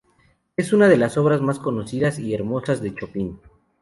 [0.57, 3.39] Es una de las obras más conocidas y hermosas de Chopin.